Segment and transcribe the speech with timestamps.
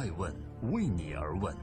[0.00, 0.34] 爱问
[0.72, 1.54] 为你而问。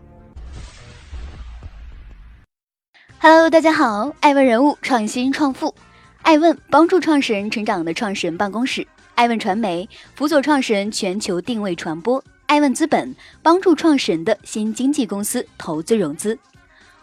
[3.20, 5.74] Hello，大家好，爱问人物创新创富，
[6.22, 16.38] 爱问帮助创始人成长的创始人办公室，爱问传媒辅佐创始人全球定位传播，爱问资本帮助创始人的新经纪公司投资融资。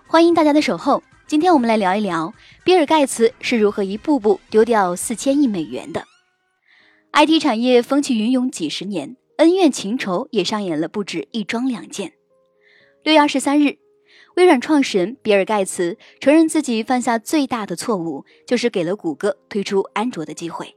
[0.07, 2.33] 欢迎大家的守候，今天我们来聊一聊
[2.63, 6.05] 比尔盖茨是如何一步步丢掉四千亿美元的。
[7.13, 12.13] IT 产业风起云涌几十年，恩怨情仇也上演了不止一桩两件。
[13.03, 13.79] 六月二十三日。
[14.37, 20.75] 微软创始人比尔·盖茨承认自己犯下最大的错误，就是给了谷歌推出安卓的机会。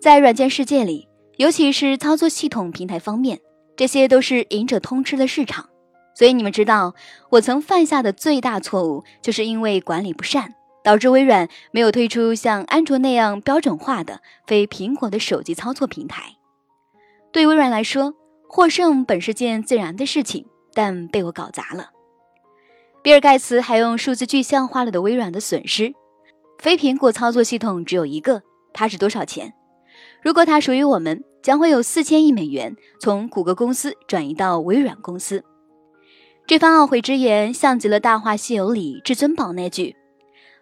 [0.00, 3.38] 在软件世界里，尤其是操作系统平台方面，
[3.76, 5.68] 这些都是赢者通吃的市场。
[6.14, 6.94] 所以你们知道，
[7.32, 16.37] 我曾犯下的最大错误，就是因为管理不善，导致微软没有推出像安卓那样标准化的非苹果的手机操作平台。
[17.38, 18.14] 对微软来说，
[18.48, 21.90] 获胜本是件自然的事情，但被我搞砸了。
[23.00, 25.94] 比尔·盖茨还用数字具象化了的微软的损失。
[26.58, 29.54] 非苹果操作系统只有一个，它是多少钱？
[30.20, 35.44] 如果它属于我们，将会有四千亿美元从谷歌公司转移到微软公司。
[36.44, 39.94] 这番懊悔之言，像极了《大话西游》里至尊宝那句：“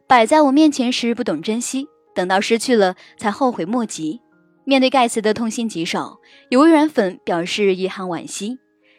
[0.06, 4.20] 摆在我面前时不懂珍惜，等到失去了才后悔莫及。”
[4.68, 8.58] 面对盖茨的痛心疾首，有微软粉表示遗憾惋惜，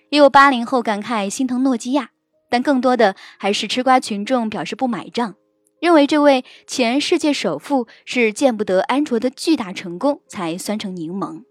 [0.09, 2.11] 也有八零后感慨心疼诺基亚。
[2.49, 5.35] 但更多的还是吃瓜群众表示不买账，
[5.81, 11.43] 认为这位前世界首富是见不得安卓的巨大成功才酸成柠檬。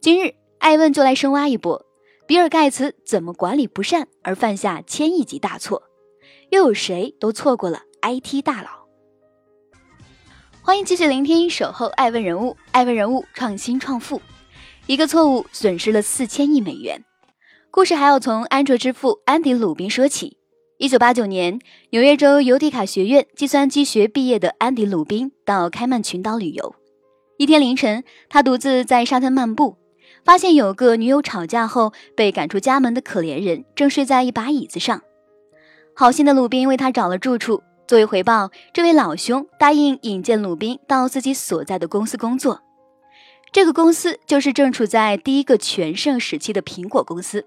[0.00, 1.84] 今日艾问就来深挖一波，
[2.26, 5.82] 比尔盖茨怎么管理不善而犯下千亿级大错？
[6.48, 8.81] 又有谁都错过了 IT 大佬？
[10.64, 14.22] 欢迎继续聆听守候爱问人物，爱问人物创新创富，
[14.86, 17.04] 一个错误损失了四千亿美元。
[17.72, 20.36] 故事还要从安卓之父安迪·鲁宾说起。
[20.78, 21.58] 一九八九年，
[21.90, 26.76] 纽约州尤迪卡学院计算机学毕业的安迪·鲁宾到开曼群岛旅游。
[27.38, 29.76] 一天凌晨，他独自在沙滩漫步，
[30.24, 35.02] 发现有个女友吵架后被赶出家门的可怜人正睡在一把椅子上。
[35.92, 37.64] 好心的鲁宾为他找了住处。
[37.86, 42.62] 作为回报，这位老兄答应引荐鲁宾到自己所在的公司工作。
[43.52, 47.46] 这个公司就是正处在第一个全盛时期的苹果公司。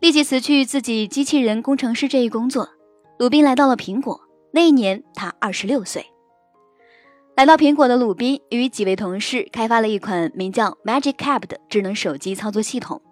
[0.00, 2.70] 立即辞去自己机器人工程师这一工作，
[3.18, 4.20] 鲁宾来到了苹果。
[4.52, 6.06] 那一年他二十六岁。
[7.36, 13.02] 来到苹果的鲁宾与几位同事开发了一款名叫 Magic Cap 的智能手机操作系统，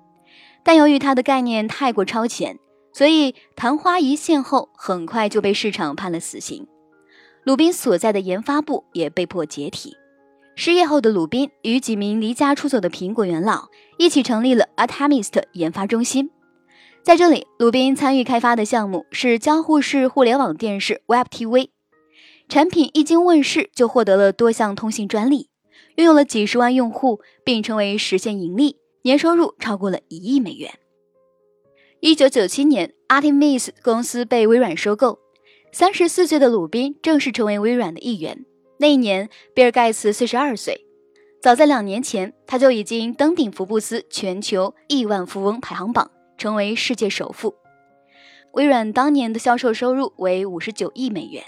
[0.63, 2.59] 但由于它的概念太过超前，
[2.93, 6.67] 所以昙花一现后很快就被市场判了死刑。
[7.45, 9.97] 鲁宾所在的研发部也被迫解体。
[10.55, 16.31] 失业后的鲁宾与几名离家出走的苹果元老一起成立了 Atomist 研发中心。
[17.03, 21.71] 在这里，鲁宾参与开发的项目是交互式互联网电视 Web TV，
[22.49, 25.49] 产品一经问世就获得了多项通信专利，
[25.97, 30.71] 拥有了几十万用户，并成为实现盈利，年收入超过了一亿美元。
[32.05, 35.21] 一九九七年，Artemis 公司被微软收购，
[35.71, 38.45] 三十四岁的鲁宾正式成为微软的一员。
[38.81, 40.85] 那一年，比尔盖茨四十二岁，
[41.41, 46.11] 早在两年前，他就已经登顶福布斯全球亿万富翁排行榜。
[46.37, 47.55] 成为世界首富。
[48.55, 51.45] 微软当年的销售收入为五十九亿美元，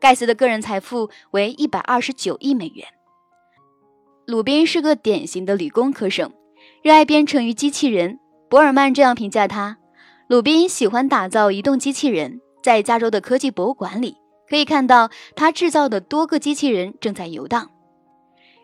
[0.00, 2.84] 盖茨的个人财富为一百二十九亿美元。
[4.26, 6.32] 鲁宾是个典型的理工科生，
[6.82, 8.18] 热爱编程与机器人。
[8.50, 9.78] 博尔曼这样评价他：
[10.34, 14.16] 鲁宾喜欢打造移动机器人，在加州的科技博物馆里
[14.50, 17.70] 可以看到他制造的多个机器人正在游荡。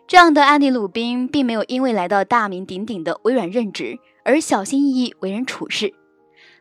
[0.09, 3.97] 这样的安迪·鲁宾并没有因为来到大名鼎鼎的微软任职。
[4.25, 5.95] 而小心翼翼为人处事，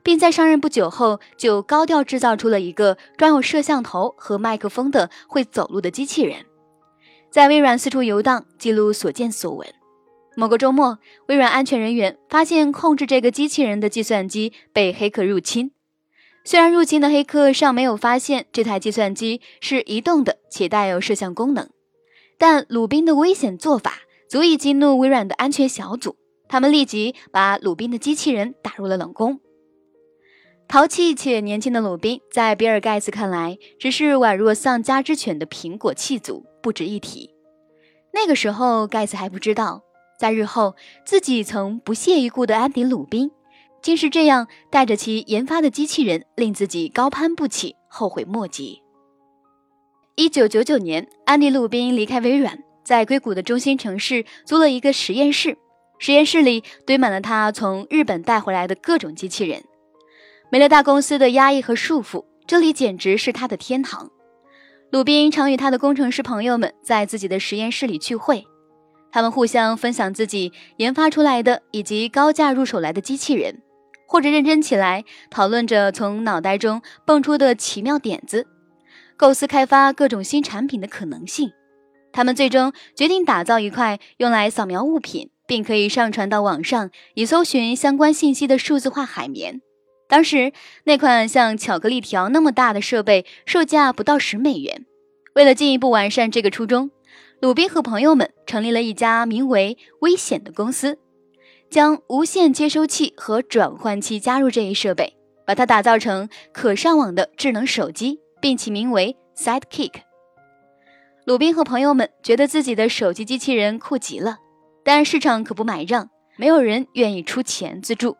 [0.03, 6.45] 并在上任不久后就高调制造出了一个装有摄像头和麦克风的会走路的机器人，
[7.31, 9.67] 在微软四处游荡，记录所见所闻。
[10.39, 15.71] 某个周末，微软安全人员发现控制这个机器人的计算机被黑客入侵。
[16.45, 21.67] 虽然入侵的黑客尚没有发现这台计算机是移动的且带有摄像功能，
[22.37, 23.95] 但鲁宾的危险做法
[24.29, 26.15] 足以激怒微软的安全小组。
[26.47, 29.41] 他们立即把鲁宾的机器人打入了冷宫。
[30.69, 37.31] 淘气且年轻的鲁宾，在比尔·盖茨看来，只是宛若丧家之犬的苹果弃族，不值一提。
[38.13, 39.83] 那个时候，盖茨还不知道，
[40.19, 40.75] 在日后
[41.05, 43.31] 自己曾不屑一顾的安迪·鲁宾，
[43.81, 48.81] 竟是这样带着其研发的机器人，令自己高攀不起，后悔莫及。
[50.15, 55.57] 一九九九年，安迪·鲁宾离开微软，在硅谷的中心城市租了一个实验室。
[55.99, 59.63] 实验室里堆满了他从日本带回来的各种机器人。
[60.51, 64.11] 没了大公司的压抑和束缚，这里简直是他的天堂。
[64.91, 68.45] 鲁宾常与他的工程师朋友们在自己的实验室里聚会，
[69.11, 73.61] 他们互相分享自己研发出来的以及高价入手来的机器人，
[74.07, 78.47] 或者认真起来讨论着从脑袋中蹦出的奇妙点子，
[79.17, 81.51] 构思开发各种新产品的可能性。
[82.11, 89.61] 他们最终决定打造一块用来扫描物品，并可以上传到网上以搜寻相关信息的数字化海绵。
[90.07, 90.51] 当时
[90.85, 94.85] 那款像巧克力条那么大的设备售价不到十美元。
[95.35, 96.89] 为了进一步完善这个初衷，
[97.41, 100.99] 鲁宾和朋友们成立了一家名为“危险”的公司，
[101.69, 105.15] 将无线接收器和转换器加入这一设备，
[105.45, 110.01] 把它打造成可上网的智能手机，并起名为 Sidekick。
[111.23, 114.39] 鲁宾和朋友们觉得自己的手机机器人酷极了，
[114.83, 118.17] 但市场可不买账，没有人愿意出钱资助。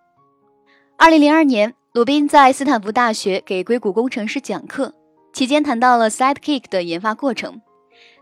[0.98, 1.76] 二零零二年。
[1.92, 4.94] 鲁宾在斯坦福大学给硅谷工程师讲课
[5.34, 7.60] 期间，谈到了 Sidekick 的研发过程。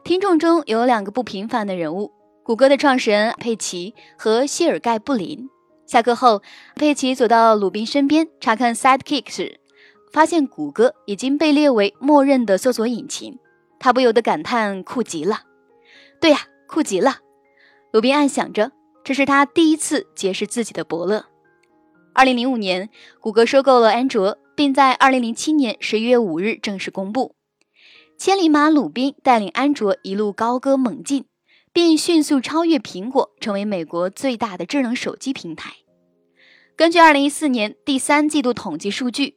[0.07, 5.49] 听众中有两个不平凡的人物：谷歌的创始人佩奇和谢尔盖·布林。
[5.85, 6.41] 下课后，
[6.75, 9.59] 佩奇走到鲁宾身边查看 Sidekick 时，
[10.13, 13.37] 发现谷歌已经被列为默认的搜索引擎。
[13.79, 15.41] 他不由得感叹：“酷极了！”
[16.21, 16.39] 对呀，
[16.69, 17.17] 酷极了！
[17.91, 18.71] 鲁宾暗想着，
[19.03, 21.25] 这是他第一次结识自己的伯乐。
[22.13, 22.89] 二零零五年，
[23.19, 27.35] 谷歌收购了安卓，并在二零零七年十一月五日正式公布。
[28.17, 31.25] 千里马鲁宾带领安卓一路高歌猛进，
[31.71, 35.71] 并迅速超越苹果，成为美国最大的智能手机平台。
[36.75, 39.35] 根据二零一四年第三季度统计数据，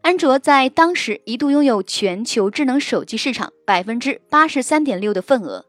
[0.00, 5.66] 安卓在当时一度拥有全球智能手机市场百分之八十三点六的份额，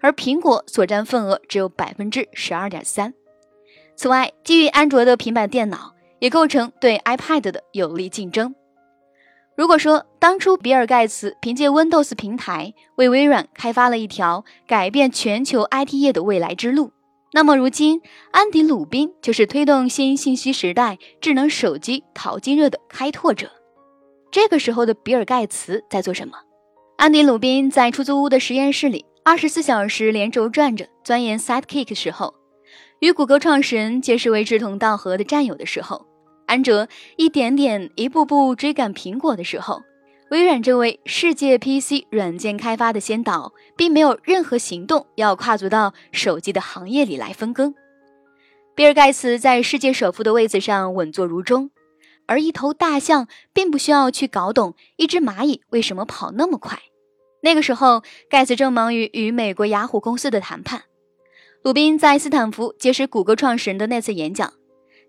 [0.00, 3.12] 而苹果所占份额只有百分之十二点三。
[3.96, 5.96] 此外，基于安卓的平板电脑。
[6.18, 8.54] 也构成对 iPad 的有力竞争。
[9.56, 16.92] 如果说当初比尔盖茨凭借 Windows 平台为微软开发了一条改变全球 IT 业的未来之路，
[17.32, 23.50] 那么如今安迪·鲁宾就是推动新信息时代智能手机淘金热的开拓者。
[24.30, 26.34] 这个时候的比尔盖茨在做什么？
[26.98, 32.34] 安迪·鲁宾在出租屋的实验室里，二十四小时连轴转着钻研 Sidekick 的时候。
[33.00, 36.06] 与谷歌创始人结识为志同道合的战友的时候，
[36.46, 39.82] 安卓一点点、一步步追赶苹果的时候，
[40.30, 47.74] 微软这位世界 PC 软件开发的先导，并没有任何行动要跨足到手机的行业里来分羹。
[48.74, 51.70] 比尔盖茨在世界首富的位子上稳坐如钟，
[52.26, 56.78] 而一头大象并不需要去搞懂一只蚂蚁为什么跑那么快。
[57.42, 60.82] 那个时候，盖茨正忙于与美国雅虎公司的谈判。
[61.62, 64.52] 鲁宾在斯坦福结识谷歌创始人的那次演讲，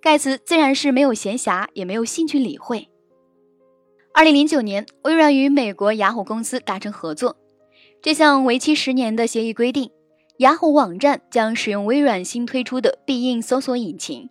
[0.08, 2.88] 盖茨自然是没有闲暇，也没有兴趣理会。
[4.14, 7.36] 二零零九年，微软与美国雅虎公司达成合作，
[8.02, 9.92] 这项为期十年的协议规定，
[10.38, 14.30] 雅虎网站将使用微软新推出的必应搜索引擎，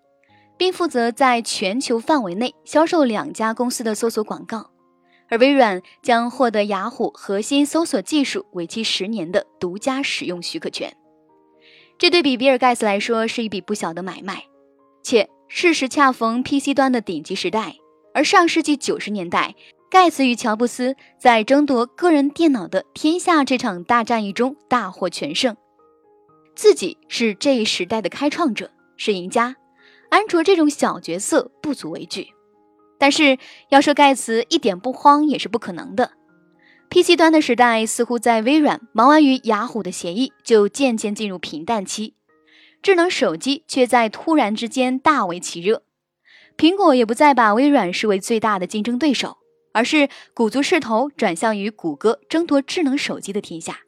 [0.57, 4.71] 并负责在全球范围内销售两家公司的搜索广告，
[5.29, 10.97] 而微软将获得雅虎核心搜索技术为期十年的独家使用许可权。
[11.99, 14.43] 这对比比尔盖茨来说是一笔不小的买卖，
[15.03, 17.77] 且事实恰逢 PC 端的顶级时代。
[18.15, 19.55] 而上世纪九十年代，
[19.91, 25.55] 盖茨与乔布斯在争夺个人电脑的天下这场大战役中大获全胜，
[26.55, 29.57] 自己是这一时代的开创者，是赢家。
[30.09, 32.29] 安卓这种小角色不足为惧，
[32.97, 33.37] 但是
[33.69, 36.13] 要说盖茨一点不慌也是不可能的。
[36.89, 42.15] PC 端的时代似乎在微软忙完与雅虎的协议，就渐渐进入平淡期。
[42.83, 45.83] 智能手机却在突然之间大为其热。
[46.57, 49.39] 苹果也不再把微软视为最大的竞争对手，
[49.73, 53.81] 而是鼓足势头转向与谷歌争夺智能手机的天下。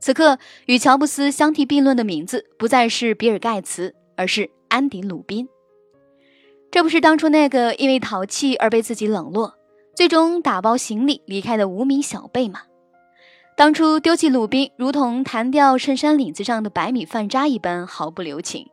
[0.00, 5.48] 此刻，与乔布斯相提并论的名字不再是比尔盖茨，而是安迪鲁宾。
[6.70, 9.54] 这不是当初那个因为淘气而被自己冷落。
[9.94, 12.62] 最终打包行李离开的无名小辈吗，
[13.58, 18.68] 当初丢弃鲁宾如同弹掉衬衫领子上的白米饭渣一般毫不留情，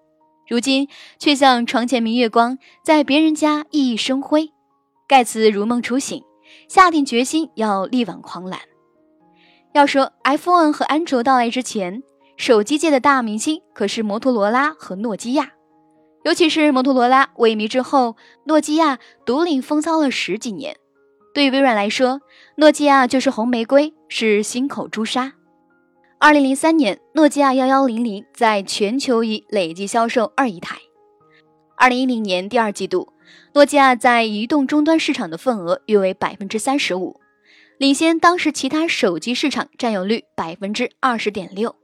[0.47, 0.87] 如今
[1.17, 4.51] 却像床前明月光，在别人家熠熠生辉。
[5.07, 6.23] 盖茨如梦初醒，
[6.69, 8.59] 下定决心要力挽狂澜。
[9.73, 12.03] 要说 iPhone 和安卓到来之前，
[12.37, 15.53] 手机界的大明星可是摩托罗拉和诺基亚，
[16.23, 20.77] 尤其是摩托罗拉萎靡之后，诺基亚独领风骚了十几年。
[21.35, 22.21] 对于微软来说，
[22.55, 25.33] 诺基亚就是红玫瑰，是心口朱砂。
[26.17, 30.77] 二零零三年，诺基亚幺幺零零在全球已累计销售二亿台。
[31.75, 33.11] 二零一零年第二季度，
[33.53, 37.19] 诺基亚在移动终端市场的份额约为百分之三十五，
[37.77, 41.75] 领先当时其他手机市场占有率百分之二十点六。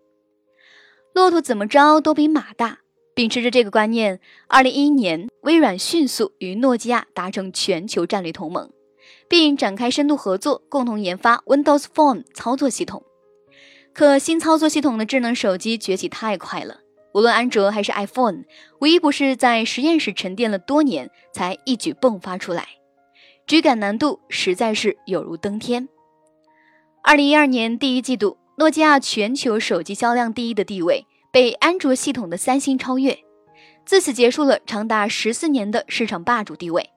[1.14, 2.78] 骆驼怎么着都比马大。
[3.14, 8.72] 秉持着这个观念，二零一一年，微软迅速与诺基亚达成全球战略同盟，
[9.32, 13.02] 并展开深度合作，共同研发 Windows Phone 操作系统。
[13.94, 16.82] 可新操作系统的智能手机崛起太快了，
[17.14, 18.44] 无论安卓还是 iPhone，
[18.82, 22.68] 无一不是在实验室沉淀了多年才一举迸发出来，
[23.48, 25.88] 追赶难度实在是有如登天。
[27.02, 33.18] 二零一二年第一季度，诺基亚全球手机销量第一的地位被安卓系统的三星超越，
[33.86, 36.90] 自此结束了长达十四年的市场霸主地位。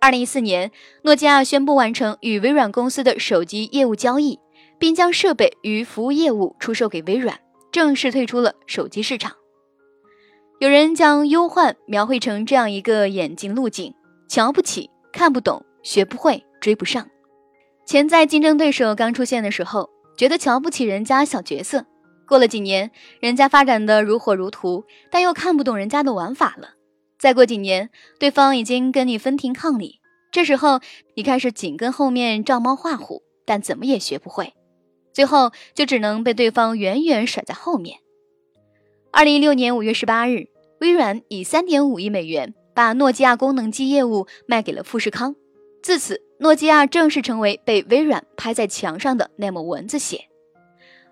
[0.00, 0.70] 二零一四年，
[1.02, 4.38] 诺基亚宣布完成与微软公司的手机业务交易。
[4.78, 7.40] 并将设备与服务业务出售给微软，
[7.72, 9.32] 正式退出了手机市场。
[10.60, 13.94] 有人将忧患描绘成这样一个眼睛路径：
[14.28, 17.08] 瞧不起、看不懂、学不会、追不上。
[17.84, 21.80] 潜在竞争对手刚出现的时候，觉得瞧不起人家小角色；
[22.26, 22.90] 过了几年，
[23.20, 26.74] 人家发展的如火如荼，但又看不懂人家的玩法了。
[27.18, 30.80] 再过几年，对方已经跟你分庭抗礼，这时候
[31.16, 34.54] 你开始紧跟后面照猫画虎，但怎么也学不会。
[35.12, 37.98] 最后就只能被对方远远甩在后面。
[39.10, 40.46] 二零一六年五月十八日，
[40.80, 45.34] 微软以三点五亿美元把诺基亚功能机业务卖给了富士康，
[45.82, 50.28] 自此，诺基亚正式成为被微软拍在墙上的那抹蚊子血，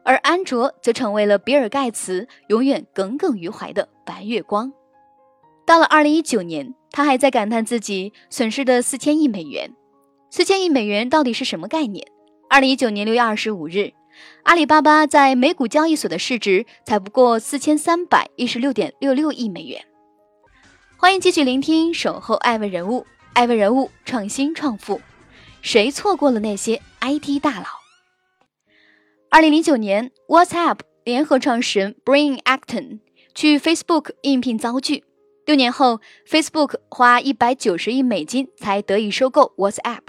[0.04, 4.72] 而安卓则成为了比尔盖茨永远耿耿于怀的白月光。
[5.66, 9.75] 到了二零一九年，他还在感叹自己损失的四千亿美元。
[10.30, 12.06] 四千亿美元到底是什么概念？
[12.49, 13.92] 二零一九年六月二十五日，
[14.44, 19.85] 阿里巴巴在美股交易所的市值才不过四千三百一十六点六六亿美元。
[20.96, 23.00] 欢迎继续聆听《守候爱问人物》，
[23.32, 25.00] 爱问人物创新创富，
[25.62, 27.66] 谁错过了那些 IT 大佬？
[29.30, 33.00] 二零零九年，WhatsApp 联合创始人 Brian Acton
[33.35, 35.02] 去 Facebook 应聘遭拒，
[35.46, 40.00] 六年后，Facebook 花一百九十亿美金才得以收购 WhatsApp。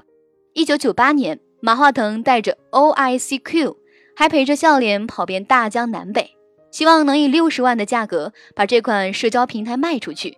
[0.53, 1.39] 一九九八年。
[1.59, 3.77] 马化腾带着 OICQ，
[4.15, 6.35] 还陪着笑脸跑遍大江南北，
[6.69, 10.37] 希望能以六十万的价格把这款社交平台卖出去。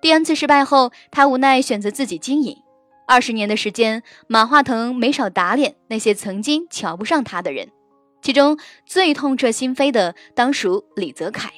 [0.00, 2.56] 第 N 次失败后，他无奈选择自己经营。
[3.06, 7.68] 二十年的时间，马化腾没少打脸那些曾经瞧不上他的人，
[8.22, 11.50] 其中最痛彻心扉的当属李泽楷。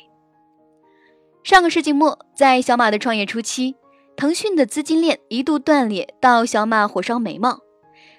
[1.45, 3.75] 上个世纪末，在小马的创业初期，
[4.17, 7.59] 腾讯的资金链一度断裂到小马火烧眉毛。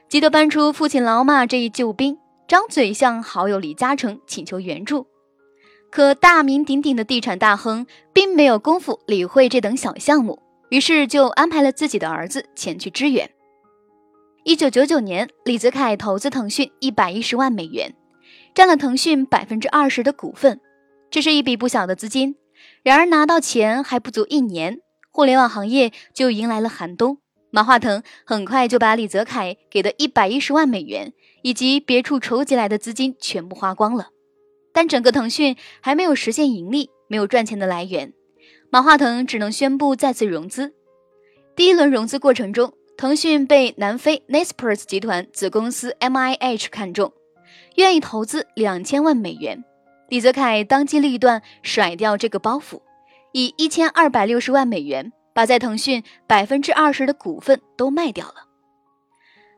[0.10, 2.18] 急得搬出父亲老马这一救兵，
[2.50, 5.08] 张嘴向好友李嘉诚请求援助。
[5.90, 13.30] 可大名鼎鼎的地产大亨并没有功夫理会这等小项目，于是就安排了自己的儿子前去支援。
[14.44, 17.96] 一九九九年，李泽楷投资腾讯一百一十万美元，
[18.54, 20.60] 占了腾讯百分之二十的股份，
[21.10, 22.36] 这是一笔不小的资金。
[22.84, 24.80] 然而拿到钱还不足一年，
[25.12, 27.20] 互联网行业就迎来了寒冬。
[27.52, 34.08] 马化腾很快就把李泽楷给的一百一十万美元以及别处筹集来的资金全部花光了，
[34.74, 38.12] 但整个腾讯还没有实现盈利，没有赚钱的来源，
[38.72, 40.74] 马化腾只能宣布再次融资。
[41.56, 47.14] 第一轮融资过程中，腾讯被南非 Naspers 集团子公司 MIH 看中，
[47.76, 49.64] 愿意投资两千万美元。
[50.14, 52.82] 李泽楷当机立断甩掉这个包袱，
[53.32, 55.12] 以一千二百六十万美元。
[55.34, 58.36] 把在腾讯百分之二十的股份都卖掉了。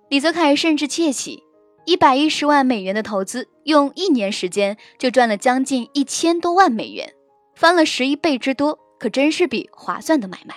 [0.07, 1.43] 李泽楷甚至窃喜，
[1.83, 7.11] 一百一十万美元的投资，用一年时间就赚了将近一千多万美元，
[7.53, 10.55] 翻了十一倍之多，可真是笔划算的买卖。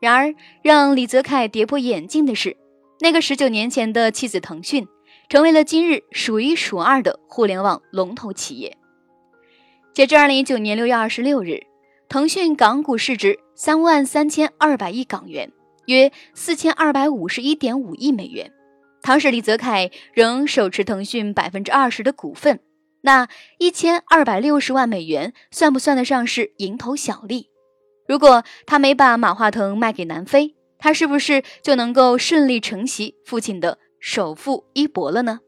[0.00, 2.56] 然而，让李泽楷跌破眼镜的是，
[3.00, 4.86] 那个十九年前的妻子腾讯，
[5.28, 8.76] 成为了今日数一数二的互联网龙头企业。
[10.00, 11.60] 截至二零一九年六月二十六日。
[12.08, 15.52] 腾讯港股市值三万三千二百亿港元，
[15.84, 18.50] 约四千二百五十一点五亿美元。
[19.02, 22.60] 当时李泽楷仍手持腾讯百分之二十的股份，
[23.02, 23.28] 那
[23.58, 27.50] 一千二百六十万美元算不算得上是蝇头小利？
[28.08, 35.40] 如果他没把马化腾卖给南非，他是不是就能够顺利承袭父亲的首富衣钵了呢？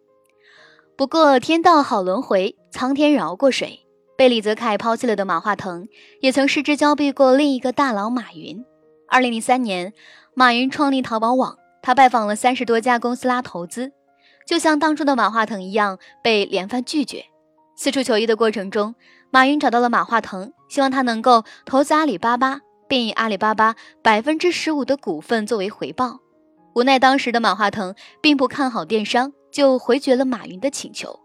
[0.94, 3.78] 不过天道好轮回，苍天饶过谁？
[4.16, 5.88] 被李泽楷抛弃了的马化腾，
[6.20, 8.64] 也曾失之交臂过另一个大佬马云。
[9.08, 9.92] 二零零三年，
[10.34, 13.92] 马云创立淘宝网，他拜访了三十多家公司拉投资，
[14.46, 17.24] 就像当初的马化腾一样，被连番拒绝。
[17.76, 18.94] 四处求医的过程中，
[19.30, 26.20] 马云找到了马化腾，希望他能够投资阿里巴巴，并以阿里巴巴百分之十五的股份作为回报。
[26.74, 31.20] 无奈当时的马化腾并不看好电商，就回绝了马云的请求。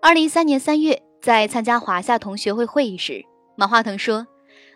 [0.00, 3.24] 二零一三年三月，在参加华夏同学会会议时，
[3.56, 4.26] 马化腾说：“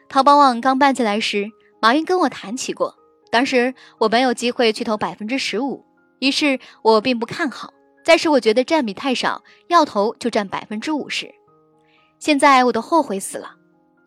[0.09, 2.97] 淘宝网刚办起来时，马云跟我谈起过，
[3.31, 5.85] 当时我没有机会去投百分之十五，
[6.19, 7.73] 于是我并不看好。”
[8.05, 11.33] 再是我觉得占比太少，要投就占百分之五十。
[12.19, 13.55] 现在我都后悔死了。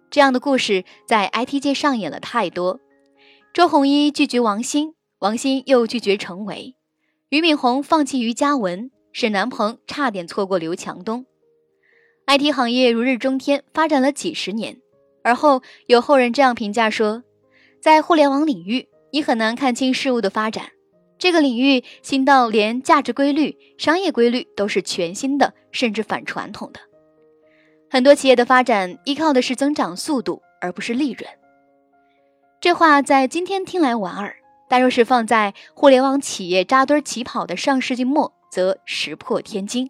[0.09, 2.81] 这样的故事在 IT 界上演了太多。
[3.53, 6.75] 周鸿祎拒绝王兴，王兴又拒绝程维；
[7.29, 11.25] 俞敏洪放弃于嘉文，沈南鹏差点错过刘强东。
[12.27, 14.77] IT 行业如日中天，发展了几十年。
[15.23, 17.23] 而后有后人这样评价说，
[17.79, 20.71] 在互联网领域，你很难看清事物的发展。
[21.17, 26.79] 这个领域新到连价值规律、商业规律都是全新的，甚至反传统的。
[27.89, 31.29] 很多企业的发展依靠的是增长速度，而不是利润。
[32.59, 34.35] 这话在今天听来莞尔，
[34.67, 39.89] 但若是放在互联网企业扎堆起跑的上世纪末，则石破天惊。